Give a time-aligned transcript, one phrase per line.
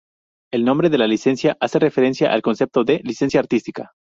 [0.51, 3.91] El nombre de la licencia hace referencia al concepto de "licencia artística".